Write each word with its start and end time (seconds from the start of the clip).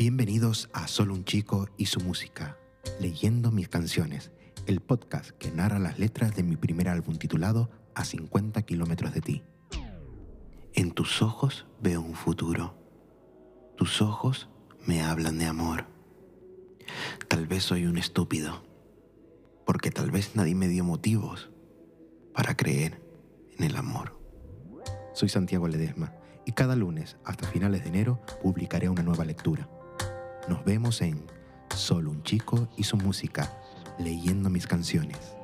Bienvenidos 0.00 0.70
a 0.72 0.88
Solo 0.88 1.12
un 1.12 1.26
chico 1.26 1.68
y 1.76 1.84
su 1.84 2.00
música, 2.00 2.56
leyendo 3.00 3.50
mis 3.50 3.68
canciones, 3.68 4.30
el 4.64 4.80
podcast 4.80 5.32
que 5.32 5.50
narra 5.50 5.78
las 5.78 5.98
letras 5.98 6.34
de 6.34 6.42
mi 6.42 6.56
primer 6.56 6.88
álbum 6.88 7.18
titulado 7.18 7.68
A 7.94 8.06
50 8.06 8.62
kilómetros 8.62 9.12
de 9.12 9.20
ti. 9.20 9.42
En 10.72 10.92
tus 10.92 11.20
ojos 11.20 11.66
veo 11.82 12.00
un 12.00 12.14
futuro. 12.14 12.78
Tus 13.76 14.00
ojos 14.00 14.48
me 14.86 15.02
hablan 15.02 15.36
de 15.36 15.44
amor. 15.44 15.84
Tal 17.28 17.46
vez 17.46 17.64
soy 17.64 17.84
un 17.84 17.98
estúpido, 17.98 18.64
porque 19.66 19.90
tal 19.90 20.10
vez 20.10 20.34
nadie 20.34 20.54
me 20.54 20.68
dio 20.68 20.82
motivos 20.82 21.50
para 22.32 22.56
creer 22.56 23.02
en 23.58 23.64
el 23.64 23.76
amor. 23.76 24.18
Soy 25.12 25.28
Santiago 25.28 25.68
Ledesma 25.68 26.14
y 26.46 26.52
cada 26.52 26.74
lunes 26.74 27.18
hasta 27.22 27.46
finales 27.46 27.82
de 27.82 27.90
enero 27.90 28.18
publicaré 28.42 28.88
una 28.88 29.02
nueva 29.02 29.26
lectura. 29.26 29.68
Nos 30.48 30.64
vemos 30.64 31.00
en 31.02 31.26
Solo 31.76 32.10
un 32.10 32.22
chico 32.24 32.68
y 32.76 32.82
su 32.82 32.96
música, 32.96 33.50
leyendo 33.98 34.50
mis 34.50 34.66
canciones. 34.66 35.39